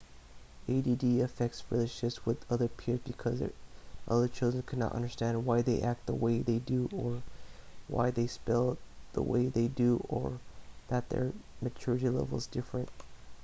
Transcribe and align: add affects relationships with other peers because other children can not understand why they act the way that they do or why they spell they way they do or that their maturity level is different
add 0.67 1.03
affects 1.21 1.63
relationships 1.69 2.25
with 2.25 2.51
other 2.51 2.67
peers 2.67 2.99
because 3.05 3.39
other 4.07 4.27
children 4.27 4.63
can 4.63 4.79
not 4.79 4.93
understand 4.93 5.45
why 5.45 5.61
they 5.61 5.79
act 5.79 6.07
the 6.07 6.15
way 6.15 6.39
that 6.39 6.45
they 6.47 6.57
do 6.57 6.89
or 6.91 7.21
why 7.87 8.09
they 8.09 8.25
spell 8.25 8.79
they 9.13 9.21
way 9.21 9.45
they 9.45 9.67
do 9.67 10.03
or 10.09 10.39
that 10.87 11.09
their 11.09 11.33
maturity 11.67 12.09
level 12.09 12.39
is 12.39 12.47
different 12.47 12.89